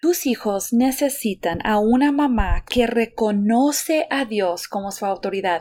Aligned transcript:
Tus 0.00 0.24
hijos 0.24 0.72
necesitan 0.72 1.58
a 1.62 1.78
una 1.78 2.10
mamá 2.10 2.64
que 2.66 2.86
reconoce 2.86 4.06
a 4.08 4.24
Dios 4.24 4.66
como 4.66 4.92
su 4.92 5.04
autoridad. 5.04 5.60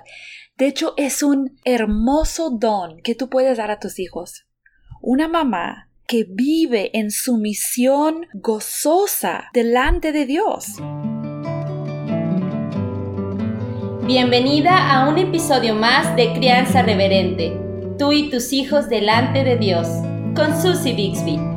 De 0.57 0.67
hecho, 0.67 0.93
es 0.95 1.23
un 1.23 1.59
hermoso 1.65 2.49
don 2.49 3.01
que 3.03 3.15
tú 3.15 3.29
puedes 3.29 3.57
dar 3.57 3.69
a 3.69 3.79
tus 3.79 3.99
hijos. 3.99 4.45
Una 5.01 5.27
mamá 5.27 5.89
que 6.07 6.25
vive 6.25 6.89
en 6.97 7.11
sumisión 7.11 8.27
gozosa 8.33 9.49
delante 9.53 10.13
de 10.13 10.25
Dios. 10.25 10.77
Bienvenida 14.05 14.89
a 14.89 15.09
un 15.09 15.17
episodio 15.17 15.75
más 15.75 16.15
de 16.15 16.31
Crianza 16.31 16.81
Reverente, 16.81 17.57
tú 17.97 18.13
y 18.13 18.29
tus 18.29 18.53
hijos 18.53 18.87
delante 18.87 19.43
de 19.43 19.57
Dios, 19.57 19.89
con 20.33 20.59
Susie 20.61 20.95
Bixby. 20.95 21.48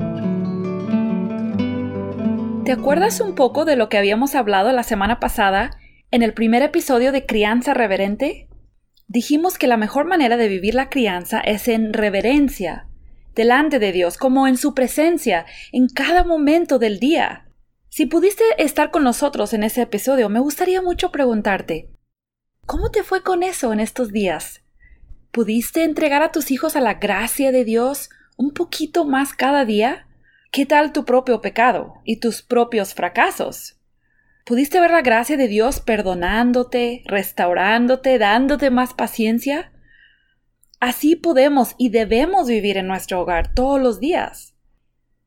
¿Te 2.64 2.70
acuerdas 2.70 3.20
un 3.20 3.34
poco 3.34 3.64
de 3.64 3.74
lo 3.74 3.88
que 3.88 3.98
habíamos 3.98 4.36
hablado 4.36 4.70
la 4.70 4.84
semana 4.84 5.18
pasada 5.18 5.70
en 6.12 6.22
el 6.22 6.32
primer 6.32 6.62
episodio 6.62 7.10
de 7.10 7.26
Crianza 7.26 7.74
Reverente? 7.74 8.48
Dijimos 9.08 9.58
que 9.58 9.66
la 9.66 9.76
mejor 9.76 10.06
manera 10.06 10.36
de 10.36 10.46
vivir 10.46 10.76
la 10.76 10.88
crianza 10.88 11.40
es 11.40 11.66
en 11.66 11.92
reverencia, 11.92 12.86
delante 13.34 13.80
de 13.80 13.90
Dios, 13.90 14.16
como 14.16 14.46
en 14.46 14.56
su 14.56 14.74
presencia, 14.74 15.44
en 15.72 15.88
cada 15.88 16.22
momento 16.22 16.78
del 16.78 17.00
día. 17.00 17.48
Si 17.88 18.06
pudiste 18.06 18.44
estar 18.58 18.92
con 18.92 19.02
nosotros 19.02 19.54
en 19.54 19.64
ese 19.64 19.82
episodio, 19.82 20.28
me 20.28 20.38
gustaría 20.38 20.80
mucho 20.80 21.10
preguntarte, 21.10 21.90
¿cómo 22.64 22.92
te 22.92 23.02
fue 23.02 23.24
con 23.24 23.42
eso 23.42 23.72
en 23.72 23.80
estos 23.80 24.12
días? 24.12 24.62
¿Pudiste 25.32 25.82
entregar 25.82 26.22
a 26.22 26.30
tus 26.30 26.52
hijos 26.52 26.76
a 26.76 26.80
la 26.80 26.94
gracia 26.94 27.50
de 27.50 27.64
Dios 27.64 28.08
un 28.36 28.52
poquito 28.52 29.04
más 29.04 29.34
cada 29.34 29.64
día? 29.64 30.06
¿Qué 30.54 30.66
tal 30.66 30.92
tu 30.92 31.06
propio 31.06 31.40
pecado 31.40 31.94
y 32.04 32.20
tus 32.20 32.42
propios 32.42 32.92
fracasos? 32.92 33.78
¿Pudiste 34.44 34.80
ver 34.80 34.90
la 34.90 35.00
gracia 35.00 35.38
de 35.38 35.48
Dios 35.48 35.80
perdonándote, 35.80 37.02
restaurándote, 37.06 38.18
dándote 38.18 38.70
más 38.70 38.92
paciencia? 38.92 39.72
Así 40.78 41.16
podemos 41.16 41.74
y 41.78 41.88
debemos 41.88 42.48
vivir 42.48 42.76
en 42.76 42.86
nuestro 42.86 43.22
hogar 43.22 43.54
todos 43.54 43.80
los 43.80 43.98
días. 43.98 44.54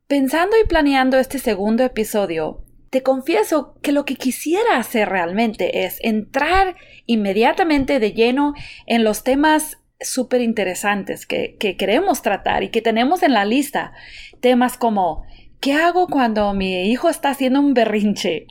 Pensando 0.06 0.58
y 0.64 0.68
planeando 0.68 1.18
este 1.18 1.40
segundo 1.40 1.84
episodio, 1.84 2.64
te 2.92 3.02
confieso 3.02 3.80
que 3.82 3.94
lo 3.94 4.06
que 4.06 4.18
quisiera 4.18 4.78
hacer 4.78 5.10
realmente 5.10 5.86
es 5.86 5.98
entrar 6.02 6.76
inmediatamente 7.08 8.00
de 8.00 8.14
lleno 8.14 8.54
en 8.86 9.04
los 9.04 9.24
temas 9.24 9.80
súper 10.00 10.42
interesantes 10.42 11.26
que, 11.26 11.56
que, 11.60 11.78
queremos 11.78 12.22
tratar 12.22 12.64
y 12.64 12.70
que 12.70 12.82
tenemos 12.82 13.24
en 13.24 13.34
la 13.34 13.46
lista. 13.46 13.94
Temas 14.40 14.78
como, 14.78 15.26
¿qué 15.60 15.74
hago 15.74 16.08
cuando 16.08 16.54
mi 16.54 16.90
hijo 16.92 17.10
está 17.10 17.30
haciendo 17.30 17.60
un 17.60 17.74
berrinche? 17.74 18.48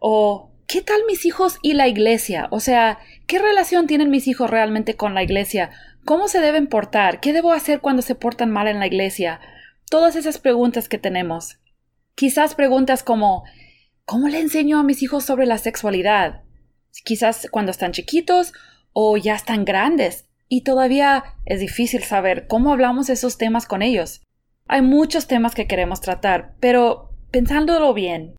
O, 0.00 0.52
¿qué 0.66 0.82
tal 0.82 1.00
mis 1.06 1.24
hijos 1.24 1.58
y 1.62 1.74
la 1.74 1.88
iglesia? 1.88 2.48
O 2.50 2.60
sea, 2.60 2.98
¿qué 3.26 3.38
relación 3.38 3.86
tienen 3.86 4.10
mis 4.10 4.26
hijos 4.28 4.50
realmente 4.50 4.96
con 4.96 5.14
la 5.14 5.22
iglesia? 5.22 5.70
¿Cómo 6.04 6.28
se 6.28 6.40
deben 6.40 6.66
portar? 6.66 7.20
¿Qué 7.20 7.32
debo 7.32 7.52
hacer 7.52 7.80
cuando 7.80 8.02
se 8.02 8.14
portan 8.14 8.50
mal 8.50 8.68
en 8.68 8.78
la 8.78 8.86
iglesia? 8.86 9.40
Todas 9.88 10.16
esas 10.16 10.38
preguntas 10.38 10.88
que 10.88 10.98
tenemos. 10.98 11.58
Quizás 12.14 12.54
preguntas 12.54 13.02
como, 13.02 13.44
¿cómo 14.04 14.28
le 14.28 14.40
enseño 14.40 14.78
a 14.78 14.82
mis 14.82 15.02
hijos 15.02 15.24
sobre 15.24 15.46
la 15.46 15.58
sexualidad? 15.58 16.42
Quizás 17.04 17.48
cuando 17.50 17.70
están 17.70 17.92
chiquitos 17.92 18.52
o 18.92 19.16
ya 19.16 19.34
están 19.34 19.64
grandes 19.64 20.28
y 20.54 20.64
todavía 20.64 21.24
es 21.46 21.60
difícil 21.60 22.02
saber 22.02 22.46
cómo 22.46 22.74
hablamos 22.74 23.08
esos 23.08 23.38
temas 23.38 23.64
con 23.64 23.80
ellos. 23.80 24.20
Hay 24.68 24.82
muchos 24.82 25.26
temas 25.26 25.54
que 25.54 25.66
queremos 25.66 26.02
tratar, 26.02 26.56
pero 26.60 27.16
pensándolo 27.30 27.94
bien, 27.94 28.34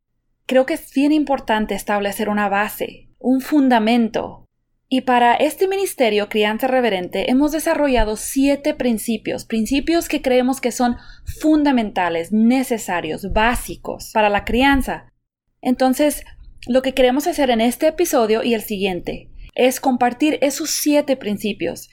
creo 0.46 0.68
que 0.68 0.76
es 0.76 0.94
bien 0.94 1.12
importante 1.12 1.74
establecer 1.74 2.30
una 2.30 2.50
base, 2.50 3.10
un 3.18 3.42
fundamento. 3.42 4.46
Y 4.88 5.02
para 5.02 5.34
este 5.34 5.68
ministerio 5.68 6.30
Crianza 6.30 6.68
Reverente 6.68 7.32
hemos 7.32 7.52
desarrollado 7.52 8.16
siete 8.16 8.76
principios, 8.76 9.46
principios 9.46 10.08
que 10.08 10.22
creemos 10.22 10.62
que 10.62 10.72
son 10.72 10.98
fundamentales, 11.42 12.32
necesarios, 12.32 13.34
básicos 13.34 14.12
para 14.14 14.30
la 14.30 14.46
crianza. 14.46 15.12
Entonces, 15.64 16.24
lo 16.68 16.84
que 16.84 16.94
queremos 16.94 17.26
hacer 17.26 17.50
en 17.50 17.62
este 17.62 17.88
episodio 17.88 18.44
y 18.44 18.54
el 18.54 18.62
siguiente 18.62 19.32
es 19.56 19.80
compartir 19.80 20.38
esos 20.42 20.70
siete 20.70 21.16
principios 21.16 21.90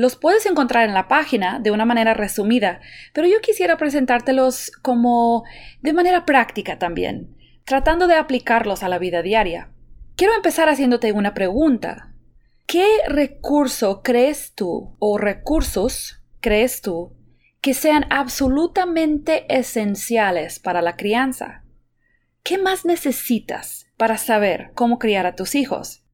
los 0.00 0.16
puedes 0.16 0.46
encontrar 0.46 0.88
en 0.88 0.94
la 0.94 1.08
página 1.08 1.58
de 1.58 1.70
una 1.70 1.84
manera 1.84 2.14
resumida, 2.14 2.80
pero 3.12 3.28
yo 3.28 3.42
quisiera 3.42 3.76
presentártelos 3.76 4.72
como 4.80 5.44
de 5.82 5.92
manera 5.92 6.24
práctica 6.24 6.78
también, 6.78 7.36
tratando 7.66 8.06
de 8.06 8.14
aplicarlos 8.14 8.82
a 8.82 8.88
la 8.88 8.98
vida 8.98 9.20
diaria. 9.20 9.68
Quiero 10.16 10.32
empezar 10.34 10.70
haciéndote 10.70 11.12
una 11.12 11.34
pregunta. 11.34 12.14
¿Qué 12.66 12.86
recurso 13.08 14.00
crees 14.02 14.54
tú 14.54 14.96
o 15.00 15.18
recursos 15.18 16.22
crees 16.40 16.80
tú 16.80 17.14
que 17.60 17.74
sean 17.74 18.06
absolutamente 18.08 19.44
esenciales 19.54 20.60
para 20.60 20.80
la 20.80 20.96
crianza? 20.96 21.64
¿Qué 22.42 22.56
más 22.56 22.86
necesitas 22.86 23.84
para 23.98 24.16
saber 24.16 24.70
cómo 24.74 24.98
criar 24.98 25.26
a 25.26 25.36
tus 25.36 25.54
hijos? 25.54 26.04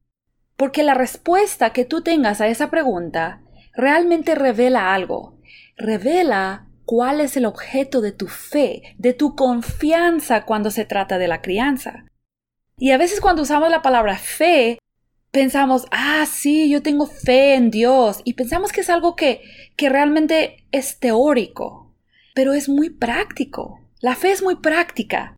Porque 0.57 0.83
la 0.83 0.93
respuesta 0.93 1.69
que 1.69 1.85
tú 1.85 2.01
tengas 2.01 2.41
a 2.41 2.49
esa 2.49 2.69
pregunta 2.69 3.43
realmente 3.77 4.35
revela 4.35 4.93
algo. 4.93 5.39
Revela 5.77 6.67
cuál 6.83 7.21
es 7.21 7.37
el 7.37 7.45
objeto 7.45 8.01
de 8.01 8.11
tu 8.11 8.27
fe, 8.27 8.95
de 8.97 9.13
tu 9.13 9.35
confianza 9.35 10.43
cuando 10.43 10.71
se 10.71 10.83
trata 10.83 11.17
de 11.17 11.27
la 11.27 11.41
crianza. 11.41 12.05
Y 12.77 12.91
a 12.91 12.97
veces 12.97 13.21
cuando 13.21 13.43
usamos 13.43 13.69
la 13.69 13.81
palabra 13.81 14.17
fe, 14.17 14.79
pensamos, 15.31 15.85
ah, 15.91 16.25
sí, 16.27 16.69
yo 16.69 16.81
tengo 16.81 17.05
fe 17.05 17.55
en 17.55 17.71
Dios, 17.71 18.21
y 18.23 18.33
pensamos 18.33 18.71
que 18.71 18.81
es 18.81 18.89
algo 18.89 19.15
que, 19.15 19.41
que 19.75 19.89
realmente 19.89 20.67
es 20.71 20.99
teórico, 20.99 21.95
pero 22.33 22.53
es 22.53 22.69
muy 22.69 22.89
práctico. 22.89 23.79
La 23.99 24.15
fe 24.15 24.31
es 24.31 24.43
muy 24.43 24.55
práctica. 24.57 25.37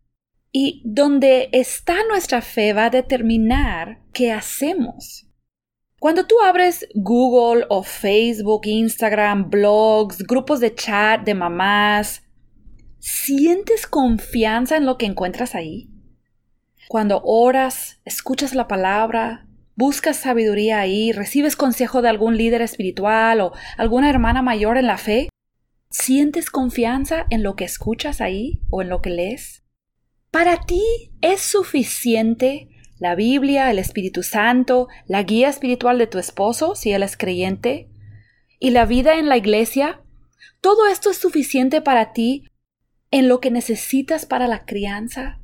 Y 0.51 0.81
donde 0.83 1.50
está 1.51 1.95
nuestra 2.07 2.41
fe 2.41 2.73
va 2.73 2.85
a 2.85 2.89
determinar 2.89 4.00
qué 4.13 4.31
hacemos. 4.31 5.28
Cuando 6.00 6.26
tú 6.26 6.40
abres 6.42 6.88
Google 6.96 7.66
o 7.70 7.84
Facebook, 7.84 8.62
Instagram, 8.64 9.50
blogs, 9.50 10.20
grupos 10.24 10.62
de 10.62 10.74
chat 10.74 11.24
de 11.26 11.34
mamás, 11.34 12.24
¿sientes 13.00 13.86
confianza 13.86 14.78
en 14.78 14.86
lo 14.86 14.98
que 14.98 15.06
encuentras 15.06 15.56
ahí? 15.56 15.90
Cuando 16.88 17.22
oras, 17.26 18.00
escuchas 18.06 18.56
la 18.56 18.70
palabra, 18.70 19.46
buscas 19.76 20.16
sabiduría 20.16 20.80
ahí, 20.80 21.12
recibes 21.12 21.58
consejo 21.58 22.02
de 22.02 22.08
algún 22.08 22.38
líder 22.38 22.62
espiritual 22.62 23.42
o 23.42 23.52
alguna 23.78 24.10
hermana 24.10 24.42
mayor 24.42 24.78
en 24.78 24.88
la 24.88 24.98
fe, 24.98 25.28
¿sientes 25.90 26.50
confianza 26.50 27.26
en 27.30 27.44
lo 27.44 27.58
que 27.58 27.66
escuchas 27.66 28.22
ahí 28.22 28.62
o 28.70 28.81
en 28.81 28.88
lo 28.88 29.02
que 29.02 29.10
lees? 29.10 29.64
¿Para 30.31 30.62
ti 30.62 30.84
es 31.22 31.42
suficiente 31.42 32.70
la 33.00 33.16
Biblia, 33.16 33.72
el 33.72 33.80
Espíritu 33.80 34.24
Santo, 34.24 34.88
la 35.08 35.24
guía 35.24 35.50
espiritual 35.50 35.98
de 35.98 36.08
tu 36.08 36.20
esposo, 36.20 36.76
si 36.76 36.92
él 36.92 37.04
es 37.04 37.18
creyente, 37.18 37.90
y 38.60 38.72
la 38.72 38.86
vida 38.86 39.18
en 39.18 39.30
la 39.30 39.38
iglesia, 39.38 40.02
todo 40.62 40.88
esto 40.88 41.10
es 41.10 41.18
suficiente 41.18 41.82
para 41.82 42.12
ti 42.12 42.50
en 43.12 43.28
lo 43.28 43.40
que 43.40 43.52
necesitas 43.52 44.26
para 44.26 44.48
la 44.48 44.66
crianza. 44.66 45.40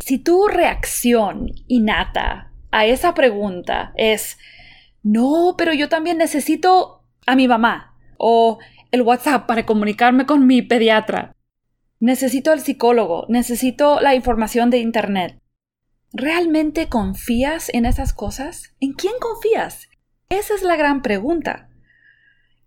Si 0.00 0.18
tu 0.18 0.48
reacción 0.48 1.52
innata 1.68 2.52
a 2.70 2.86
esa 2.86 3.14
pregunta 3.14 3.92
es 3.96 4.36
no, 5.02 5.54
pero 5.56 5.72
yo 5.72 5.88
también 5.88 6.18
necesito 6.18 7.04
a 7.26 7.36
mi 7.36 7.46
mamá 7.46 7.94
o 8.18 8.58
el 8.90 9.02
WhatsApp 9.02 9.46
para 9.46 9.64
comunicarme 9.64 10.26
con 10.26 10.46
mi 10.46 10.62
pediatra. 10.62 11.36
Necesito 12.00 12.50
al 12.50 12.60
psicólogo, 12.60 13.24
necesito 13.28 14.00
la 14.00 14.14
información 14.14 14.68
de 14.70 14.78
Internet. 14.78 15.40
¿Realmente 16.18 16.88
confías 16.88 17.68
en 17.74 17.84
esas 17.84 18.14
cosas? 18.14 18.74
¿En 18.80 18.94
quién 18.94 19.12
confías? 19.20 19.90
Esa 20.30 20.54
es 20.54 20.62
la 20.62 20.74
gran 20.74 21.02
pregunta. 21.02 21.68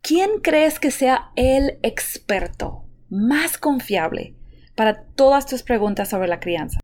¿Quién 0.04 0.42
crees 0.44 0.80
que 0.80 0.92
sea 0.92 1.32
el 1.36 1.80
experto 1.82 2.86
más 3.10 3.58
confiable 3.58 4.36
para 4.76 5.04
todas 5.04 5.48
tus 5.48 5.64
preguntas 5.64 6.10
sobre 6.10 6.28
la 6.28 6.40
crianza? 6.40 6.80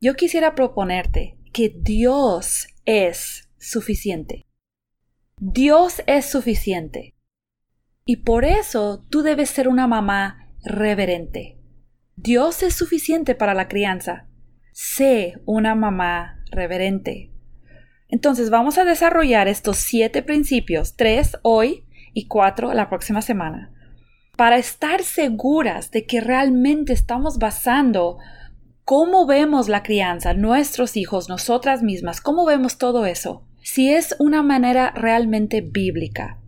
Yo 0.00 0.14
quisiera 0.14 0.54
proponerte 0.54 1.36
que 1.52 1.74
Dios 1.76 2.68
es 2.86 3.50
suficiente. 3.58 4.46
Dios 5.38 6.02
es 6.06 6.24
suficiente. 6.24 7.14
Y 8.06 8.24
por 8.24 8.46
eso 8.46 9.04
tú 9.10 9.20
debes 9.20 9.50
ser 9.50 9.68
una 9.68 9.86
mamá 9.86 10.54
reverente. 10.64 11.60
Dios 12.14 12.62
es 12.62 12.74
suficiente 12.74 13.34
para 13.34 13.52
la 13.52 13.68
crianza 13.68 14.26
sé 14.76 15.40
una 15.46 15.74
mamá 15.74 16.44
reverente. 16.50 17.30
Entonces 18.10 18.50
vamos 18.50 18.76
a 18.76 18.84
desarrollar 18.84 19.48
estos 19.48 19.78
siete 19.78 20.22
principios, 20.22 20.96
tres 20.96 21.38
hoy 21.40 21.86
y 22.12 22.26
cuatro 22.28 22.74
la 22.74 22.90
próxima 22.90 23.22
semana, 23.22 23.72
para 24.36 24.58
estar 24.58 25.02
seguras 25.02 25.90
de 25.92 26.04
que 26.04 26.20
realmente 26.20 26.92
estamos 26.92 27.38
basando 27.38 28.18
cómo 28.84 29.24
vemos 29.24 29.70
la 29.70 29.82
crianza, 29.82 30.34
nuestros 30.34 30.98
hijos, 30.98 31.30
nosotras 31.30 31.82
mismas, 31.82 32.20
cómo 32.20 32.44
vemos 32.44 32.76
todo 32.76 33.06
eso, 33.06 33.46
si 33.62 33.94
es 33.94 34.14
una 34.18 34.42
manera 34.42 34.90
realmente 34.90 35.62
bíblica. 35.62 36.38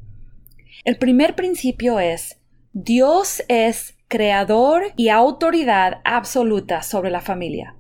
El 0.85 0.99
primer 0.99 1.35
principio 1.35 1.99
es, 1.99 2.39
Dios 2.75 3.43
es 3.49 3.97
creador 4.07 4.83
y 4.97 5.09
autoridad 5.09 6.03
absoluta 6.05 6.83
sobre 6.83 7.11
la 7.11 7.23
familia. 7.23 7.78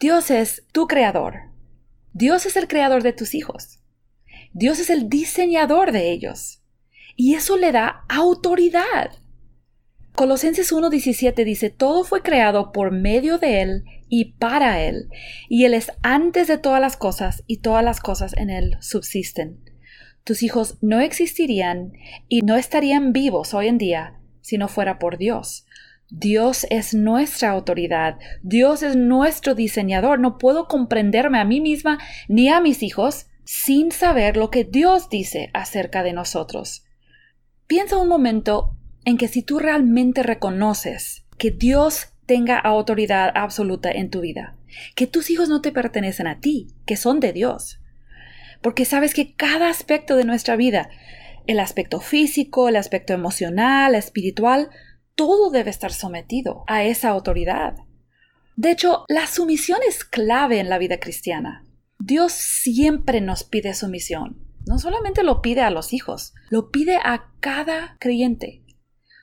Dios 0.00 0.30
es 0.30 0.64
tu 0.72 0.86
creador. 0.86 1.50
Dios 2.12 2.46
es 2.46 2.56
el 2.56 2.68
creador 2.68 3.02
de 3.02 3.12
tus 3.12 3.34
hijos. 3.34 3.80
Dios 4.52 4.78
es 4.78 4.90
el 4.90 5.08
diseñador 5.08 5.92
de 5.92 6.10
ellos. 6.10 6.62
Y 7.16 7.34
eso 7.34 7.56
le 7.56 7.72
da 7.72 8.04
autoridad. 8.08 9.12
Colosenses 10.14 10.72
1.17 10.72 11.44
dice, 11.44 11.70
todo 11.70 12.04
fue 12.04 12.22
creado 12.22 12.70
por 12.70 12.92
medio 12.92 13.38
de 13.38 13.62
Él 13.62 13.84
y 14.08 14.34
para 14.34 14.80
Él, 14.80 15.08
y 15.48 15.64
Él 15.64 15.74
es 15.74 15.90
antes 16.02 16.46
de 16.46 16.56
todas 16.56 16.80
las 16.80 16.96
cosas, 16.96 17.42
y 17.48 17.58
todas 17.58 17.84
las 17.84 17.98
cosas 17.98 18.36
en 18.36 18.48
Él 18.48 18.76
subsisten. 18.80 19.58
Tus 20.22 20.44
hijos 20.44 20.78
no 20.80 21.00
existirían 21.00 21.92
y 22.28 22.42
no 22.42 22.56
estarían 22.56 23.12
vivos 23.12 23.54
hoy 23.54 23.66
en 23.66 23.78
día 23.78 24.20
si 24.40 24.56
no 24.56 24.68
fuera 24.68 24.98
por 24.98 25.18
Dios. 25.18 25.66
Dios 26.16 26.64
es 26.70 26.94
nuestra 26.94 27.50
autoridad, 27.50 28.18
Dios 28.42 28.84
es 28.84 28.94
nuestro 28.94 29.56
diseñador. 29.56 30.20
No 30.20 30.38
puedo 30.38 30.68
comprenderme 30.68 31.40
a 31.40 31.44
mí 31.44 31.60
misma 31.60 31.98
ni 32.28 32.48
a 32.48 32.60
mis 32.60 32.84
hijos 32.84 33.26
sin 33.44 33.90
saber 33.90 34.36
lo 34.36 34.48
que 34.48 34.62
Dios 34.64 35.10
dice 35.10 35.50
acerca 35.54 36.04
de 36.04 36.12
nosotros. 36.12 36.84
Piensa 37.66 37.96
un 37.96 38.08
momento 38.08 38.76
en 39.04 39.18
que 39.18 39.26
si 39.26 39.42
tú 39.42 39.58
realmente 39.58 40.22
reconoces 40.22 41.26
que 41.36 41.50
Dios 41.50 42.10
tenga 42.26 42.58
autoridad 42.58 43.32
absoluta 43.34 43.90
en 43.90 44.08
tu 44.08 44.20
vida, 44.20 44.56
que 44.94 45.08
tus 45.08 45.30
hijos 45.30 45.48
no 45.48 45.62
te 45.62 45.72
pertenecen 45.72 46.28
a 46.28 46.38
ti, 46.38 46.68
que 46.86 46.96
son 46.96 47.18
de 47.18 47.32
Dios, 47.32 47.80
porque 48.62 48.84
sabes 48.84 49.14
que 49.14 49.34
cada 49.34 49.68
aspecto 49.68 50.16
de 50.16 50.24
nuestra 50.24 50.54
vida, 50.54 50.90
el 51.48 51.58
aspecto 51.58 52.00
físico, 52.00 52.68
el 52.68 52.76
aspecto 52.76 53.12
emocional, 53.12 53.96
espiritual, 53.96 54.70
todo 55.14 55.50
debe 55.50 55.70
estar 55.70 55.92
sometido 55.92 56.64
a 56.66 56.84
esa 56.84 57.10
autoridad. 57.10 57.76
De 58.56 58.70
hecho, 58.70 59.04
la 59.08 59.26
sumisión 59.26 59.78
es 59.86 60.04
clave 60.04 60.60
en 60.60 60.68
la 60.68 60.78
vida 60.78 60.98
cristiana. 60.98 61.64
Dios 61.98 62.32
siempre 62.32 63.20
nos 63.20 63.44
pide 63.44 63.74
sumisión. 63.74 64.38
No 64.66 64.78
solamente 64.78 65.22
lo 65.22 65.42
pide 65.42 65.62
a 65.62 65.70
los 65.70 65.92
hijos, 65.92 66.34
lo 66.50 66.70
pide 66.70 66.96
a 66.96 67.30
cada 67.40 67.96
creyente. 68.00 68.62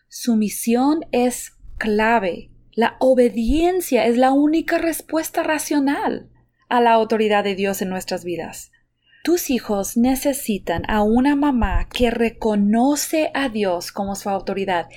Sumisión 0.08 1.06
es 1.12 1.54
clave. 1.78 2.52
La 2.74 2.96
obediencia 3.00 4.06
es 4.06 4.18
la 4.18 4.32
única 4.32 4.78
respuesta 4.78 5.44
racional 5.44 6.30
a 6.70 6.80
la 6.80 6.94
autoridad 6.94 7.44
de 7.44 7.56
Dios 7.56 7.82
en 7.82 7.90
nuestras 7.90 8.24
vidas. 8.24 8.72
Tus 9.24 9.50
hijos 9.50 9.98
necesitan 9.98 10.84
a 10.90 11.04
una 11.04 11.36
mamá 11.36 11.88
que 11.90 12.10
reconoce 12.10 13.30
a 13.34 13.50
Dios 13.50 13.92
como 13.92 14.16
su 14.16 14.30
autoridad. 14.30 14.88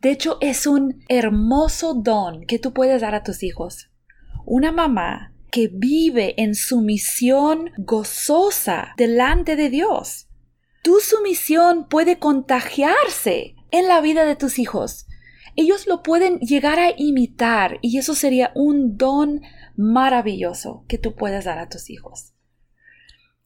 De 0.00 0.10
hecho, 0.10 0.38
es 0.40 0.66
un 0.66 1.04
hermoso 1.08 1.94
don 1.94 2.46
que 2.46 2.58
tú 2.58 2.72
puedes 2.72 3.02
dar 3.02 3.14
a 3.14 3.22
tus 3.22 3.42
hijos. 3.42 3.90
Una 4.46 4.72
mamá 4.72 5.34
que 5.50 5.68
vive 5.68 6.34
en 6.40 6.54
sumisión 6.54 7.70
gozosa 7.76 8.94
delante 8.96 9.56
de 9.56 9.68
Dios. 9.68 10.28
Tu 10.82 11.00
sumisión 11.00 11.88
puede 11.88 12.18
contagiarse 12.18 13.54
en 13.70 13.88
la 13.88 14.00
vida 14.00 14.24
de 14.24 14.36
tus 14.36 14.58
hijos. 14.58 15.06
Ellos 15.56 15.86
lo 15.86 16.02
pueden 16.02 16.38
llegar 16.38 16.78
a 16.78 16.92
imitar 16.96 17.78
y 17.82 17.98
eso 17.98 18.14
sería 18.14 18.52
un 18.54 18.96
don 18.96 19.42
maravilloso 19.76 20.84
que 20.88 20.96
tú 20.96 21.14
puedes 21.14 21.44
dar 21.44 21.58
a 21.58 21.68
tus 21.68 21.90
hijos. 21.90 22.32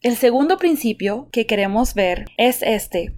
El 0.00 0.16
segundo 0.16 0.58
principio 0.58 1.28
que 1.32 1.46
queremos 1.46 1.94
ver 1.94 2.26
es 2.36 2.62
este. 2.62 3.16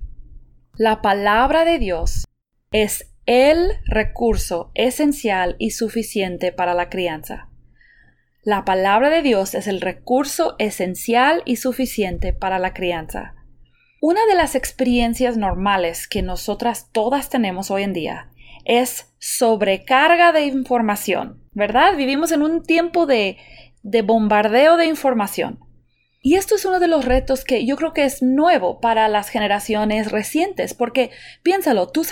La 0.77 1.03
palabra 1.03 1.65
de 1.65 1.79
Dios 1.79 2.25
es 2.71 3.16
el 3.27 3.73
recurso 3.85 4.71
esencial 4.75 5.57
y 5.59 5.73
suficiente 5.73 6.53
para 6.53 6.75
la 6.75 6.89
crianza. 6.89 7.49
La 8.45 8.65
palabra 8.65 9.11
de 9.11 9.23
Dios 9.23 9.57
es 9.57 9.67
el 9.67 9.81
recurso 9.81 10.55
esencial 10.61 11.43
y 11.45 11.57
suficiente 11.57 12.33
para 12.33 12.61
la 12.61 12.73
crianza. 12.73 13.35
Una 14.01 14.25
de 14.27 14.37
las 14.37 14.55
experiencias 14.55 15.37
normales 15.37 16.07
que 16.07 16.23
nosotras 16.23 16.91
todas 16.93 17.29
tenemos 17.29 17.73
hoy 17.73 17.83
en 17.83 17.93
día 17.93 18.31
es 18.65 19.13
sobrecarga 19.19 20.31
de 20.31 20.45
información, 20.45 21.43
¿verdad? 21.53 21.97
Vivimos 21.97 22.31
en 22.31 22.43
un 22.43 22.63
tiempo 22.63 23.07
de, 23.07 23.39
de 23.83 24.03
bombardeo 24.03 24.77
de 24.77 24.87
información. 24.87 25.66
Y 26.21 26.35
esto 26.35 26.57
es 26.57 26.65
uno 26.65 26.81
de 26.81 26.89
los 26.89 27.05
retos 27.05 27.45
que 27.45 27.65
yo 27.65 27.77
creo 27.77 27.93
que 27.93 28.05
es 28.05 28.23
nuevo 28.23 28.81
para 28.81 29.09
las 29.09 29.29
generaciones 29.29 30.11
recientes, 30.11 30.75
porque 30.75 31.11
piénsalo, 31.43 31.89
tu, 31.89 32.03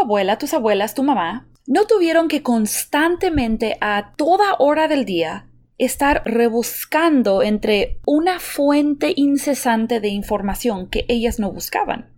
abuela, 0.00 0.38
tus 0.38 0.52
abuelas, 0.52 0.94
tu 0.94 1.02
mamá, 1.02 1.48
no 1.66 1.86
tuvieron 1.86 2.28
que 2.28 2.42
constantemente 2.42 3.78
a 3.80 4.12
toda 4.16 4.56
hora 4.58 4.88
del 4.88 5.04
día 5.04 5.48
estar 5.78 6.22
rebuscando 6.24 7.42
entre 7.42 8.00
una 8.06 8.40
fuente 8.40 9.12
incesante 9.16 10.00
de 10.00 10.08
información 10.08 10.88
que 10.88 11.06
ellas 11.08 11.38
no 11.38 11.50
buscaban. 11.50 12.12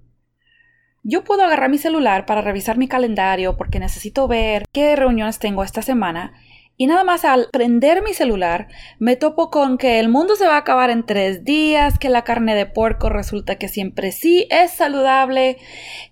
Yo 1.03 1.23
puedo 1.23 1.45
agarrar 1.45 1.69
mi 1.69 1.79
celular 1.79 2.25
para 2.25 2.41
revisar 2.41 2.79
mi 2.79 2.89
calendario 2.89 3.57
porque 3.59 3.79
necesito 3.79 4.27
ver 4.27 4.65
qué 4.73 4.97
reuniones 4.97 5.39
tengo 5.39 5.63
esta 5.63 5.83
semana 5.83 6.33
y 6.77 6.87
nada 6.87 7.05
más 7.05 7.25
al 7.25 7.49
prender 7.53 8.03
mi 8.03 8.15
celular 8.15 8.69
me 8.99 9.17
topo 9.17 9.51
con 9.51 9.79
que 9.79 10.01
el 10.01 10.09
mundo 10.09 10.35
se 10.37 10.47
va 10.47 10.55
a 10.55 10.59
acabar 10.59 10.91
en 10.91 11.07
tres 11.07 11.45
días, 11.45 11.99
que 11.99 12.09
la 12.09 12.25
carne 12.25 12.55
de 12.55 12.67
puerco 12.67 13.09
resulta 13.09 13.57
que 13.57 13.69
siempre 13.69 14.11
sí 14.13 14.47
es 14.51 14.73
saludable, 14.73 15.59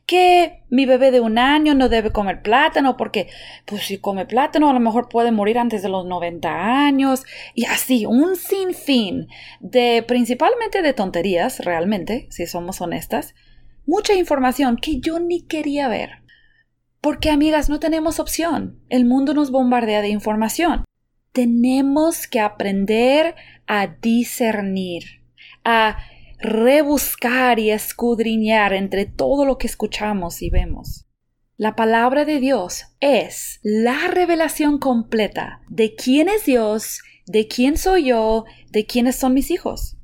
que 0.07 0.63
mi 0.71 0.87
bebé 0.87 1.11
de 1.11 1.21
un 1.21 1.39
año 1.39 1.75
no 1.75 1.89
debe 1.89 2.11
comer 2.11 2.43
plátano 2.43 2.97
porque 2.97 3.29
pues 3.65 3.83
si 3.83 3.99
come 3.99 4.27
plátano 4.27 4.71
a 4.71 4.73
lo 4.73 4.81
mejor 4.81 5.09
puede 5.09 5.33
morir 5.33 5.59
antes 5.59 5.83
de 5.83 5.89
los 5.89 6.07
90 6.07 6.85
años 6.85 7.25
y 7.55 7.65
así 7.67 8.07
un 8.07 8.37
sinfín 8.37 9.29
de 9.61 10.05
principalmente 10.07 10.83
de 10.83 10.93
tonterías 10.93 11.61
realmente, 11.61 12.27
si 12.31 12.47
somos 12.47 12.81
honestas, 12.81 13.35
mucha 13.87 14.15
información 14.15 14.77
que 14.77 15.01
yo 15.01 15.19
ni 15.19 15.43
quería 15.43 15.89
ver. 15.89 16.22
Porque, 17.03 17.31
amigas, 17.31 17.69
no 17.69 17.81
tenemos 17.81 18.21
opción. 18.21 18.81
El 18.89 19.05
mundo 19.05 19.35
nos 19.35 19.51
bombardea 19.51 20.03
de 20.03 20.09
información. 20.09 20.85
Tenemos 21.33 22.29
que 22.29 22.39
aprender 22.39 23.35
a 23.67 23.89
discernir, 23.89 25.03
a 25.65 25.99
rebuscar 26.39 27.59
y 27.59 27.73
escudriñar 27.73 28.73
entre 28.73 29.05
todo 29.05 29.45
lo 29.45 29.59
que 29.59 29.67
escuchamos 29.67 30.43
y 30.43 30.51
vemos. 30.51 31.07
La 31.57 31.75
palabra 31.75 32.25
de 32.25 32.39
Dios 32.39 32.85
es 33.01 33.59
la 33.65 34.07
revelación 34.07 34.79
completa 34.79 35.61
de 35.69 35.97
quién 35.97 36.29
es 36.29 36.45
Dios, 36.45 37.03
de 37.27 37.49
quién 37.49 37.79
soy 37.79 38.05
yo, 38.05 38.45
de 38.71 38.87
quiénes 38.87 39.17
son 39.17 39.35
mis 39.35 39.51
hijos. 39.51 39.97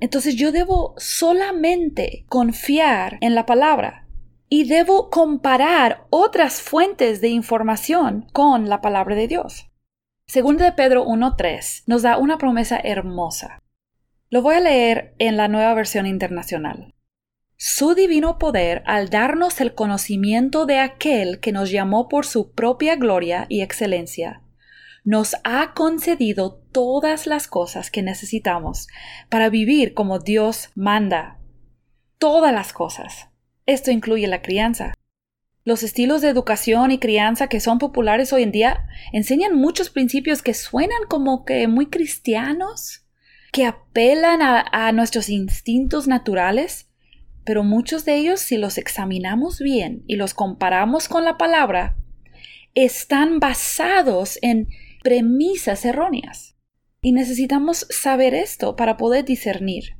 Entonces 0.00 0.34
yo 0.34 0.50
debo 0.50 0.94
solamente 0.98 2.26
confiar 2.28 3.16
en 3.20 3.36
la 3.36 3.46
palabra, 3.46 4.05
y 4.48 4.68
debo 4.68 5.10
comparar 5.10 6.06
otras 6.10 6.60
fuentes 6.60 7.20
de 7.20 7.28
información 7.28 8.26
con 8.32 8.68
la 8.68 8.80
palabra 8.80 9.16
de 9.16 9.28
Dios. 9.28 9.70
Según 10.26 10.56
de 10.56 10.72
Pedro 10.72 11.04
1.3 11.04 11.84
nos 11.86 12.02
da 12.02 12.18
una 12.18 12.38
promesa 12.38 12.78
hermosa. 12.82 13.62
Lo 14.28 14.42
voy 14.42 14.56
a 14.56 14.60
leer 14.60 15.14
en 15.18 15.36
la 15.36 15.48
nueva 15.48 15.74
versión 15.74 16.06
internacional. 16.06 16.94
Su 17.56 17.94
divino 17.94 18.38
poder, 18.38 18.82
al 18.86 19.08
darnos 19.08 19.60
el 19.60 19.74
conocimiento 19.74 20.66
de 20.66 20.78
aquel 20.78 21.40
que 21.40 21.52
nos 21.52 21.70
llamó 21.70 22.08
por 22.08 22.26
su 22.26 22.52
propia 22.52 22.96
gloria 22.96 23.46
y 23.48 23.62
excelencia, 23.62 24.42
nos 25.04 25.36
ha 25.44 25.72
concedido 25.72 26.60
todas 26.72 27.26
las 27.26 27.46
cosas 27.46 27.90
que 27.90 28.02
necesitamos 28.02 28.88
para 29.30 29.48
vivir 29.48 29.94
como 29.94 30.18
Dios 30.18 30.70
manda. 30.74 31.38
Todas 32.18 32.52
las 32.52 32.72
cosas. 32.72 33.28
Esto 33.66 33.90
incluye 33.90 34.28
la 34.28 34.42
crianza. 34.42 34.94
Los 35.64 35.82
estilos 35.82 36.22
de 36.22 36.28
educación 36.28 36.92
y 36.92 36.98
crianza 36.98 37.48
que 37.48 37.58
son 37.58 37.80
populares 37.80 38.32
hoy 38.32 38.44
en 38.44 38.52
día 38.52 38.86
enseñan 39.12 39.56
muchos 39.56 39.90
principios 39.90 40.40
que 40.40 40.54
suenan 40.54 41.02
como 41.08 41.44
que 41.44 41.66
muy 41.66 41.86
cristianos, 41.86 43.04
que 43.50 43.66
apelan 43.66 44.40
a, 44.42 44.92
nuestros 44.92 45.28
instintos 45.28 46.06
naturales, 46.06 46.88
pero 47.44 47.64
muchos 47.64 48.04
de 48.04 48.14
ellos, 48.14 48.38
si 48.38 48.56
los 48.56 48.78
examinamos 48.78 49.58
bien 49.58 50.04
y 50.06 50.14
los 50.14 50.34
comparamos 50.34 51.08
con 51.08 51.24
la 51.24 51.36
palabra, 51.36 51.96
están 52.74 53.40
basados 53.40 54.38
en 54.42 54.68
premisas 55.02 55.84
erróneas. 55.84 56.54
Y 57.00 57.10
necesitamos 57.10 57.88
saber 57.90 58.34
esto 58.34 58.76
para 58.76 58.96
poder 58.96 59.24
discernir. 59.24 59.96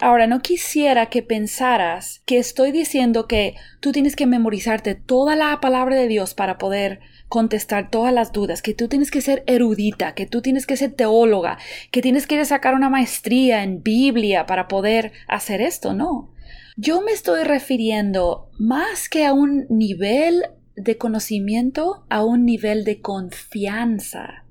Ahora, 0.00 0.28
no 0.28 0.42
quisiera 0.42 1.06
que 1.06 1.24
pensaras 1.24 2.22
que 2.24 2.38
estoy 2.38 2.70
diciendo 2.70 3.26
que 3.26 3.56
tú 3.80 3.90
tienes 3.90 4.14
que 4.14 4.26
memorizarte 4.26 4.94
toda 4.94 5.34
la 5.34 5.60
palabra 5.60 5.96
de 5.96 6.06
Dios 6.06 6.34
para 6.34 6.56
poder 6.56 7.00
contestar 7.26 7.90
todas 7.90 8.14
las 8.14 8.30
dudas, 8.30 8.62
que 8.62 8.74
tú 8.74 8.86
tienes 8.86 9.10
que 9.10 9.20
ser 9.20 9.42
erudita, 9.48 10.14
que 10.14 10.24
tú 10.24 10.40
tienes 10.40 10.66
que 10.66 10.76
ser 10.76 10.92
teóloga, 10.92 11.58
que 11.90 12.00
tienes 12.00 12.28
que 12.28 12.42
sacar 12.44 12.76
una 12.76 12.88
maestría 12.88 13.64
en 13.64 13.82
Biblia 13.82 14.46
para 14.46 14.68
poder 14.68 15.10
hacer 15.26 15.60
esto, 15.60 15.92
no. 15.94 16.32
Yo 16.76 17.02
me 17.02 17.10
estoy 17.10 17.42
refiriendo 17.42 18.50
más 18.56 19.08
que 19.08 19.26
a 19.26 19.32
un 19.32 19.66
nivel 19.68 20.44
de 20.76 20.96
conocimiento, 20.96 22.06
a 22.08 22.24
un 22.24 22.44
nivel 22.44 22.84
de 22.84 23.00
confianza. 23.00 24.44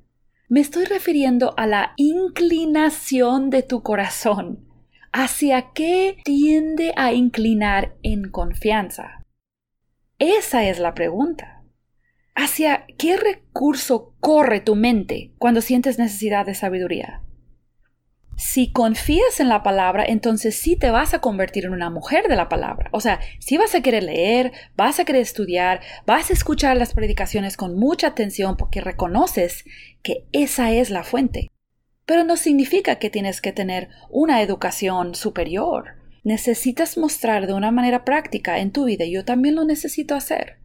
Me 0.50 0.60
estoy 0.60 0.84
refiriendo 0.84 1.54
a 1.58 1.68
la 1.68 1.94
inclinación 1.96 3.50
de 3.50 3.64
tu 3.64 3.82
corazón 3.82 4.67
¿Hacia 5.12 5.72
qué 5.74 6.18
tiende 6.24 6.94
a 6.96 7.14
inclinar 7.14 7.96
en 8.04 8.30
confianza? 8.30 9.26
Esa 10.20 10.66
es 10.66 10.80
la 10.80 10.94
pregunta. 10.94 11.64
¿Hacia 12.36 12.86
qué 12.98 13.18
recurso 13.18 14.14
corre 14.20 14.60
tu 14.60 14.76
mente 14.76 15.34
cuando 15.38 15.62
sientes 15.62 15.98
necesidad 15.98 16.46
de 16.46 16.56
sabiduría? 16.56 17.24
Si 18.36 18.72
confías 18.72 19.40
en 19.40 19.50
la 19.50 19.64
palabra, 19.64 20.06
entonces 20.08 20.60
sí 20.60 20.76
te 20.76 20.92
vas 20.92 21.16
a 21.16 21.22
convertir 21.22 21.66
en 21.66 21.74
una 21.74 21.90
mujer 21.90 22.28
de 22.28 22.36
la 22.36 22.50
palabra. 22.50 22.90
O 22.94 23.00
sea, 23.00 23.20
sí 23.40 23.58
vas 23.58 23.74
a 23.74 23.82
querer 23.82 24.04
leer, 24.04 24.52
vas 24.76 25.00
a 25.00 25.06
querer 25.06 25.24
estudiar, 25.24 25.82
vas 26.06 26.30
a 26.30 26.34
escuchar 26.34 26.78
las 26.78 26.94
predicaciones 26.94 27.58
con 27.58 27.76
mucha 27.76 28.08
atención 28.08 28.56
porque 28.56 28.82
reconoces 28.82 29.66
que 30.04 30.28
esa 30.34 30.72
es 30.72 30.92
la 30.92 31.04
fuente. 31.04 31.50
Pero 32.08 32.24
no 32.24 32.38
significa 32.38 32.98
que 32.98 33.12
tienes 33.12 33.42
que 33.42 33.52
tener 33.52 33.90
una 34.10 34.42
educación 34.42 35.14
superior. 35.14 35.98
Necesitas 36.24 36.98
mostrar 36.98 37.46
de 37.46 37.54
una 37.54 37.70
manera 37.70 38.06
práctica 38.06 38.60
en 38.60 38.72
tu 38.72 38.86
vida, 38.86 39.06
yo 39.06 39.26
también 39.26 39.56
lo 39.56 39.66
necesito 39.66 40.16
hacer, 40.16 40.58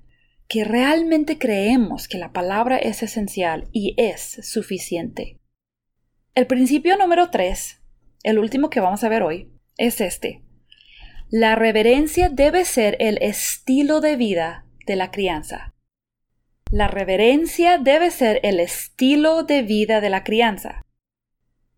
que 0.48 0.64
realmente 0.64 1.38
creemos 1.38 2.08
que 2.08 2.18
la 2.18 2.32
palabra 2.32 2.78
es 2.78 3.02
esencial 3.02 3.68
y 3.72 3.94
es 3.98 4.38
suficiente. 4.42 5.40
El 6.34 6.46
principio 6.46 6.96
número 6.96 7.30
3, 7.30 7.82
el 8.22 8.38
último 8.38 8.70
que 8.70 8.80
vamos 8.80 9.02
a 9.02 9.08
ver 9.08 9.22
hoy, 9.22 9.52
es 9.76 10.00
este. 10.00 10.42
La 11.28 11.56
reverencia 11.56 12.28
debe 12.28 12.64
ser 12.64 12.96
el 13.00 13.18
estilo 13.20 14.00
de 14.00 14.14
vida 14.14 14.64
de 14.86 14.94
la 14.94 15.10
crianza. 15.10 15.74
La 16.70 16.88
reverencia 16.88 17.78
debe 17.78 18.10
ser 18.10 18.38
el 18.44 18.60
estilo 18.60 19.42
de 19.42 19.62
vida 19.62 20.00
de 20.00 20.08
la 20.08 20.24
crianza. 20.24 20.82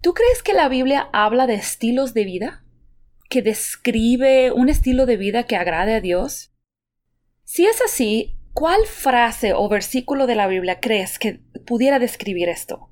¿Tú 0.04 0.12
crees 0.12 0.42
que 0.42 0.52
la 0.52 0.68
Biblia 0.68 1.08
habla 1.14 1.46
de 1.46 1.54
estilos 1.54 2.12
de 2.12 2.26
vida? 2.26 2.62
¿Que 3.30 3.40
describe 3.40 4.52
un 4.52 4.68
estilo 4.68 5.06
de 5.06 5.16
vida 5.16 5.44
que 5.44 5.56
agrade 5.56 5.94
a 5.94 6.02
Dios? 6.02 6.52
Si 7.44 7.64
es 7.64 7.80
así, 7.80 8.36
¿cuál 8.52 8.84
frase 8.84 9.54
o 9.54 9.66
versículo 9.66 10.26
de 10.26 10.34
la 10.34 10.46
Biblia 10.46 10.78
crees 10.78 11.18
que 11.18 11.40
pudiera 11.64 11.98
describir 11.98 12.50
esto? 12.50 12.90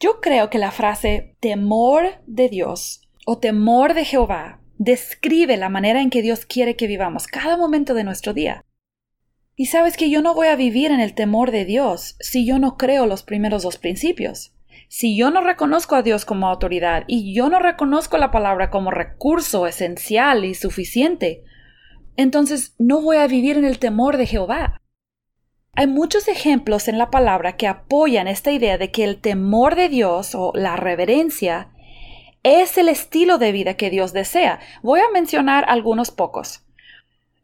Yo 0.00 0.20
creo 0.20 0.50
que 0.50 0.58
la 0.58 0.72
frase 0.72 1.36
temor 1.38 2.20
de 2.26 2.48
Dios 2.48 3.08
o 3.24 3.38
temor 3.38 3.94
de 3.94 4.04
Jehová 4.04 4.60
describe 4.78 5.56
la 5.56 5.68
manera 5.68 6.02
en 6.02 6.10
que 6.10 6.20
Dios 6.20 6.46
quiere 6.46 6.74
que 6.74 6.88
vivamos 6.88 7.28
cada 7.28 7.56
momento 7.56 7.94
de 7.94 8.02
nuestro 8.02 8.32
día. 8.32 8.64
Y 9.54 9.66
sabes 9.66 9.96
que 9.96 10.10
yo 10.10 10.20
no 10.20 10.34
voy 10.34 10.48
a 10.48 10.56
vivir 10.56 10.90
en 10.90 10.98
el 10.98 11.14
temor 11.14 11.52
de 11.52 11.64
Dios 11.64 12.16
si 12.18 12.44
yo 12.44 12.58
no 12.58 12.76
creo 12.76 13.06
los 13.06 13.22
primeros 13.22 13.62
dos 13.62 13.78
principios. 13.78 14.51
Si 14.94 15.16
yo 15.16 15.30
no 15.30 15.40
reconozco 15.40 15.94
a 15.94 16.02
Dios 16.02 16.26
como 16.26 16.48
autoridad 16.48 17.04
y 17.06 17.34
yo 17.34 17.48
no 17.48 17.58
reconozco 17.58 18.18
la 18.18 18.30
palabra 18.30 18.68
como 18.68 18.90
recurso 18.90 19.66
esencial 19.66 20.44
y 20.44 20.54
suficiente, 20.54 21.44
entonces 22.18 22.74
no 22.78 23.00
voy 23.00 23.16
a 23.16 23.26
vivir 23.26 23.56
en 23.56 23.64
el 23.64 23.78
temor 23.78 24.18
de 24.18 24.26
Jehová. 24.26 24.82
Hay 25.74 25.86
muchos 25.86 26.28
ejemplos 26.28 26.88
en 26.88 26.98
la 26.98 27.10
palabra 27.10 27.56
que 27.56 27.68
apoyan 27.68 28.28
esta 28.28 28.52
idea 28.52 28.76
de 28.76 28.90
que 28.90 29.04
el 29.04 29.22
temor 29.22 29.76
de 29.76 29.88
Dios 29.88 30.34
o 30.34 30.52
la 30.54 30.76
reverencia 30.76 31.70
es 32.42 32.76
el 32.76 32.90
estilo 32.90 33.38
de 33.38 33.52
vida 33.52 33.78
que 33.78 33.88
Dios 33.88 34.12
desea. 34.12 34.60
Voy 34.82 35.00
a 35.00 35.10
mencionar 35.10 35.64
algunos 35.68 36.10
pocos. 36.10 36.66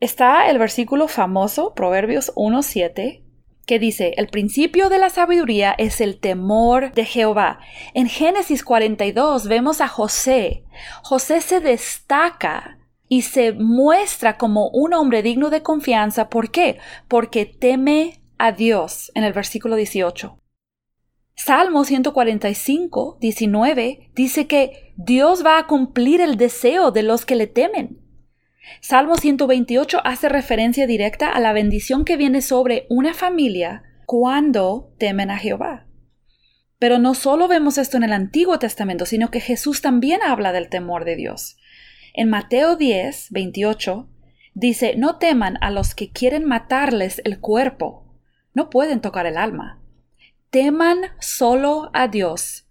Está 0.01 0.51
el 0.51 0.59
versículo 0.59 1.09
famoso, 1.09 1.73
Proverbios 1.75 2.31
1.7, 2.35 3.23
que 3.69 3.79
dice, 3.79 4.15
el 4.17 4.29
principio 4.29 4.89
de 4.89 4.99
la 4.99 5.11
sabiduría 5.11 5.75
es 5.77 6.01
el 6.01 6.19
temor 6.19 6.93
de 6.95 7.05
Jehová. 7.05 7.61
En 7.93 8.09
Génesis 8.09 8.65
42 8.65 9.47
vemos 9.47 9.83
a 9.83 9.89
José. 9.89 10.65
José 11.03 11.43
se 11.43 11.61
destaca 11.61 12.79
y 13.09 13.23
se 13.23 13.53
muestra 13.53 14.39
como 14.39 14.71
un 14.71 14.95
hombre 14.95 15.23
digno 15.23 15.51
de 15.51 15.63
confianza. 15.63 16.31
¿Por 16.31 16.51
qué? 16.51 16.79
Porque 17.09 17.45
teme 17.45 18.23
a 18.39 18.53
Dios 18.53 19.13
en 19.15 19.23
el 19.23 19.35
versículo 19.35 19.77
18. 19.77 20.39
Salmo 21.35 21.85
145, 21.85 23.19
19 23.21 24.11
dice 24.15 24.47
que 24.47 24.95
Dios 24.97 25.45
va 25.45 25.59
a 25.59 25.67
cumplir 25.67 26.23
el 26.23 26.39
deseo 26.39 26.91
de 26.91 27.03
los 27.03 27.27
que 27.27 27.37
le 27.37 27.47
temen. 27.47 28.08
Salmo 28.81 29.17
128 29.17 30.01
hace 30.05 30.29
referencia 30.29 30.87
directa 30.87 31.31
a 31.31 31.41
la 31.41 31.53
bendición 31.53 32.05
que 32.05 32.17
viene 32.17 32.43
sobre 32.43 32.87
una 32.89 33.15
familia 33.15 33.83
cuando 34.07 34.95
temen 34.99 35.31
a 35.31 35.39
Jehová. 35.39 35.87
Pero 36.79 36.99
no 36.99 37.15
solo 37.15 37.49
vemos 37.49 37.77
esto 37.77 37.97
en 37.97 38.05
el 38.05 38.13
Antiguo 38.13 38.59
Testamento, 38.59 39.05
sino 39.05 39.31
que 39.31 39.41
Jesús 39.41 39.83
también 39.83 40.21
habla 40.23 40.53
del 40.53 40.69
temor 40.69 41.05
de 41.05 41.17
Dios. 41.17 41.57
En 42.15 42.31
Mateo 42.31 42.77
10, 42.77 43.29
28, 43.31 44.09
dice, 44.55 44.95
no 44.97 45.19
teman 45.19 45.59
a 45.61 45.71
los 45.71 45.95
que 45.95 46.11
quieren 46.11 46.45
matarles 46.45 47.21
el 47.25 47.41
cuerpo, 47.41 48.07
no 48.55 48.71
pueden 48.71 49.01
tocar 49.01 49.27
el 49.27 49.37
alma. 49.37 49.83
Teman 50.51 50.99
solo 51.21 51.91
a 51.93 52.09
Dios, 52.09 52.67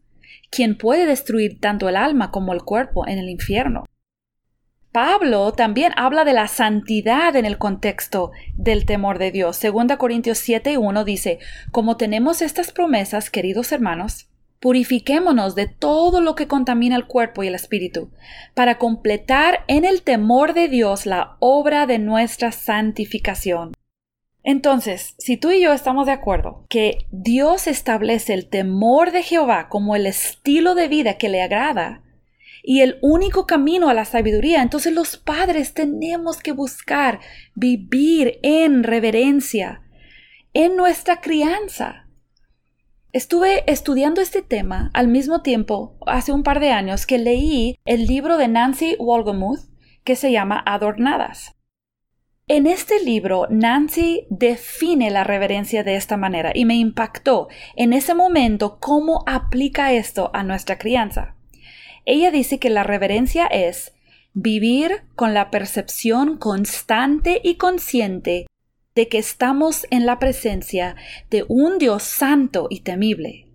quien 0.50 0.78
puede 0.78 1.06
destruir 1.06 1.60
tanto 1.60 1.90
el 1.90 1.98
alma 1.98 2.32
como 2.32 2.54
el 2.54 2.64
cuerpo 2.64 3.08
en 3.08 3.20
el 3.20 3.30
infierno. 3.30 3.84
Pablo 4.98 5.52
también 5.52 5.94
habla 5.96 6.26
de 6.26 6.34
la 6.34 6.48
santidad 6.48 7.36
en 7.36 7.46
el 7.46 7.60
contexto 7.60 8.32
del 8.56 8.88
temor 8.88 9.20
de 9.20 9.30
Dios. 9.30 9.56
Segunda 9.56 9.98
Corintios 9.98 10.40
7 10.40 10.80
1 10.80 11.04
dice, 11.04 11.38
como 11.72 11.98
tenemos 11.98 12.42
estas 12.42 12.72
promesas, 12.72 13.30
queridos 13.30 13.72
hermanos, 13.72 14.28
purifiquémonos 14.60 15.54
de 15.54 15.68
todo 15.68 16.20
lo 16.20 16.34
que 16.34 16.48
contamina 16.48 16.96
el 16.96 17.06
cuerpo 17.06 17.44
y 17.44 17.48
el 17.48 17.54
espíritu, 17.54 18.10
para 18.56 18.80
completar 18.80 19.66
en 19.68 19.86
el 19.86 20.02
temor 20.02 20.56
de 20.56 20.68
Dios 20.68 21.06
la 21.06 21.38
obra 21.42 21.86
de 21.86 22.00
nuestra 22.00 22.52
santificación. 22.52 23.74
Entonces, 24.42 25.14
si 25.20 25.38
tú 25.38 25.52
y 25.52 25.62
yo 25.62 25.74
estamos 25.74 26.08
de 26.08 26.14
acuerdo 26.14 26.66
que 26.70 27.06
Dios 27.12 27.68
establece 27.68 28.34
el 28.34 28.50
temor 28.50 29.12
de 29.12 29.22
Jehová 29.22 29.70
como 29.70 29.96
el 29.96 30.08
estilo 30.08 30.74
de 30.74 30.88
vida 30.88 31.20
que 31.20 31.30
le 31.30 31.44
agrada, 31.44 32.02
y 32.70 32.82
el 32.82 33.00
único 33.02 33.48
camino 33.48 33.88
a 33.88 33.94
la 33.94 34.04
sabiduría. 34.04 34.62
Entonces 34.62 34.92
los 34.92 35.16
padres 35.16 35.74
tenemos 35.74 36.42
que 36.44 36.52
buscar 36.52 37.22
vivir 37.56 38.40
en 38.44 38.84
reverencia 38.84 39.84
en 40.52 40.76
nuestra 40.76 41.22
crianza. 41.22 42.10
Estuve 43.14 43.64
estudiando 43.72 44.20
este 44.20 44.42
tema 44.42 44.92
al 44.94 45.08
mismo 45.08 45.42
tiempo, 45.44 45.98
hace 46.06 46.34
un 46.34 46.44
par 46.44 46.60
de 46.60 46.72
años, 46.72 47.06
que 47.06 47.18
leí 47.18 47.80
el 47.86 48.06
libro 48.06 48.36
de 48.36 48.50
Nancy 48.50 48.98
Wolgemuth 49.00 49.62
que 50.04 50.18
se 50.18 50.34
llama 50.34 50.62
Adornadas. 50.66 51.56
En 52.48 52.68
este 52.68 53.02
libro, 53.02 53.48
Nancy 53.50 54.28
define 54.30 55.10
la 55.10 55.24
reverencia 55.24 55.86
de 55.86 55.96
esta 55.96 56.18
manera 56.18 56.52
y 56.54 56.66
me 56.66 56.76
impactó 56.76 57.48
en 57.78 57.94
ese 57.94 58.14
momento 58.14 58.78
cómo 58.82 59.24
aplica 59.26 59.94
esto 59.94 60.32
a 60.34 60.44
nuestra 60.44 60.78
crianza. 60.78 61.37
Ella 62.08 62.32
dice 62.32 62.58
que 62.58 62.70
la 62.70 62.84
reverencia 62.84 63.48
es 63.48 63.94
vivir 64.34 65.04
con 65.16 65.34
la 65.34 65.52
percepción 65.52 66.38
constante 66.38 67.42
y 67.44 67.56
consciente 67.56 68.48
de 68.96 69.10
que 69.10 69.18
estamos 69.18 69.86
en 69.90 70.06
la 70.06 70.18
presencia 70.18 70.96
de 71.30 71.44
un 71.50 71.78
Dios 71.80 72.04
santo 72.04 72.68
y 72.70 72.80
temible. 72.80 73.50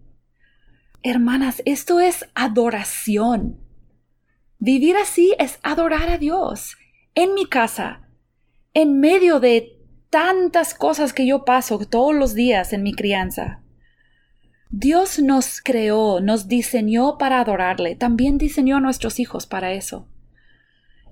Hermanas, 1.03 1.63
esto 1.65 1.99
es 1.99 2.27
adoración. 2.35 3.59
Vivir 4.59 4.99
así 4.99 5.35
es 5.39 5.59
adorar 5.63 6.11
a 6.11 6.19
Dios 6.19 6.77
en 7.15 7.33
mi 7.33 7.47
casa, 7.47 8.07
en 8.75 9.01
medio 9.01 9.41
de 9.41 9.81
tantas 10.11 10.75
cosas 10.75 11.15
que 11.15 11.27
yo 11.27 11.47
paso 11.47 11.79
todos 11.89 12.15
los 12.15 12.35
días 12.35 12.75
en 12.75 12.83
mi 12.83 12.93
crianza. 12.93 13.62
Dios 14.75 15.19
nos 15.19 15.61
creó, 15.61 16.21
nos 16.21 16.49
diseñó 16.49 17.19
para 17.19 17.41
adorarle, 17.41 17.95
también 17.95 18.39
diseñó 18.39 18.79
a 18.79 18.81
nuestros 18.81 19.21
hijos 19.21 19.47
para 19.47 19.73
eso. 19.73 20.09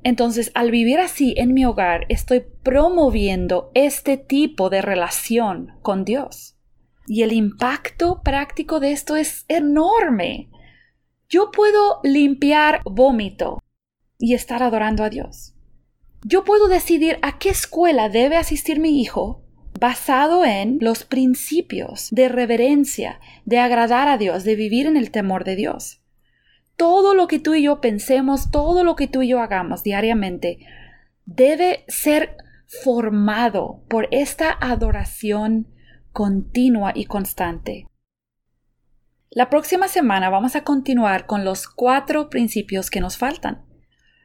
Entonces, 0.02 0.50
al 0.54 0.70
vivir 0.70 0.98
así 0.98 1.34
en 1.36 1.52
mi 1.52 1.66
hogar, 1.66 2.06
estoy 2.08 2.42
promoviendo 2.62 3.70
este 3.74 4.16
tipo 4.16 4.70
de 4.70 4.80
relación 4.80 5.74
con 5.82 6.06
Dios. 6.06 6.56
Y 7.06 7.20
el 7.20 7.34
impacto 7.34 8.22
práctico 8.22 8.80
de 8.80 8.92
esto 8.92 9.14
es 9.16 9.44
enorme. 9.48 10.48
Yo 11.28 11.50
puedo 11.50 12.00
limpiar 12.02 12.80
vómito 12.86 13.62
y 14.16 14.32
estar 14.32 14.62
adorando 14.62 15.04
a 15.04 15.10
Dios. 15.10 15.54
Yo 16.24 16.44
puedo 16.44 16.68
decidir 16.68 17.18
a 17.20 17.38
qué 17.38 17.50
escuela 17.50 18.08
debe 18.08 18.38
asistir 18.38 18.80
mi 18.80 19.02
hijo 19.02 19.39
basado 19.78 20.44
en 20.44 20.78
los 20.80 21.04
principios 21.04 22.08
de 22.10 22.28
reverencia, 22.28 23.20
de 23.44 23.58
agradar 23.58 24.08
a 24.08 24.18
Dios, 24.18 24.44
de 24.44 24.56
vivir 24.56 24.86
en 24.86 24.96
el 24.96 25.10
temor 25.10 25.44
de 25.44 25.56
Dios. 25.56 26.02
Todo 26.76 27.14
lo 27.14 27.26
que 27.28 27.38
tú 27.38 27.54
y 27.54 27.62
yo 27.62 27.80
pensemos, 27.80 28.50
todo 28.50 28.84
lo 28.84 28.96
que 28.96 29.06
tú 29.06 29.22
y 29.22 29.28
yo 29.28 29.40
hagamos 29.40 29.82
diariamente, 29.82 30.58
debe 31.24 31.84
ser 31.88 32.36
formado 32.82 33.84
por 33.88 34.08
esta 34.10 34.56
adoración 34.60 35.68
continua 36.12 36.92
y 36.94 37.04
constante. 37.04 37.86
La 39.30 39.48
próxima 39.48 39.86
semana 39.86 40.28
vamos 40.28 40.56
a 40.56 40.64
continuar 40.64 41.26
con 41.26 41.44
los 41.44 41.68
cuatro 41.68 42.30
principios 42.30 42.90
que 42.90 43.00
nos 43.00 43.16
faltan. 43.16 43.64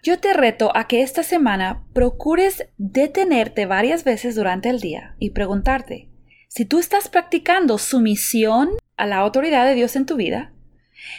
Yo 0.06 0.20
te 0.20 0.34
reto 0.34 0.72
a 0.76 0.88
que 0.88 1.02
esta 1.02 1.24
semana 1.24 1.84
procures 1.92 2.68
detenerte 2.78 3.66
varias 3.66 4.04
veces 4.04 4.36
durante 4.36 4.70
el 4.70 4.80
día 4.80 5.16
y 5.18 5.32
preguntarte 5.32 6.10
si 6.48 6.64
tú 6.64 6.78
estás 6.78 7.10
practicando 7.10 7.80
sumisión 7.80 8.70
a 8.98 9.08
la 9.08 9.18
autoridad 9.18 9.66
de 9.66 9.74
Dios 9.74 9.96
en 9.96 10.06
tu 10.06 10.16
vida, 10.16 10.54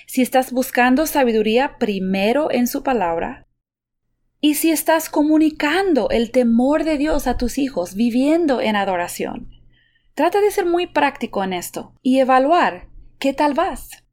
si 0.06 0.22
estás 0.22 0.52
buscando 0.52 1.06
sabiduría 1.06 1.78
primero 1.78 2.48
en 2.52 2.68
su 2.68 2.84
palabra, 2.84 3.48
y 4.40 4.54
si 4.54 4.70
estás 4.70 5.08
comunicando 5.10 6.08
el 6.10 6.30
temor 6.30 6.84
de 6.84 6.96
Dios 6.96 7.26
a 7.26 7.36
tus 7.36 7.58
hijos 7.58 7.96
viviendo 7.96 8.60
en 8.60 8.76
adoración. 8.76 9.50
Trata 10.14 10.40
de 10.40 10.52
ser 10.52 10.64
muy 10.64 10.86
práctico 10.86 11.42
en 11.42 11.54
esto 11.54 11.92
y 12.02 12.20
evaluar 12.20 12.86
qué 13.18 13.32
tal 13.32 13.54
vas. 13.54 14.05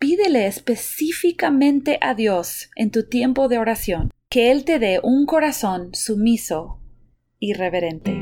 Pídele 0.00 0.46
específicamente 0.46 1.98
a 2.00 2.14
Dios 2.14 2.70
en 2.76 2.92
tu 2.92 3.08
tiempo 3.08 3.48
de 3.48 3.58
oración 3.58 4.12
que 4.30 4.52
Él 4.52 4.64
te 4.64 4.78
dé 4.78 5.00
un 5.02 5.26
corazón 5.26 5.92
sumiso 5.92 6.78
y 7.40 7.52
reverente. 7.54 8.12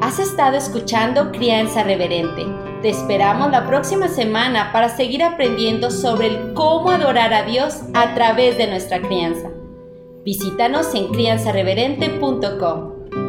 Has 0.00 0.18
estado 0.18 0.56
escuchando 0.56 1.30
Crianza 1.30 1.82
Reverente. 1.82 2.46
Te 2.80 2.88
esperamos 2.88 3.50
la 3.50 3.66
próxima 3.66 4.08
semana 4.08 4.72
para 4.72 4.88
seguir 4.88 5.22
aprendiendo 5.22 5.90
sobre 5.90 6.28
el 6.28 6.54
cómo 6.54 6.90
adorar 6.90 7.34
a 7.34 7.44
Dios 7.44 7.82
a 7.92 8.14
través 8.14 8.56
de 8.56 8.66
nuestra 8.66 9.02
crianza. 9.02 9.50
Visítanos 10.24 10.94
en 10.94 11.08
crianzareverente.com 11.08 12.95